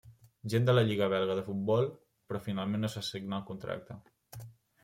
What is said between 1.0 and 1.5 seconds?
belga de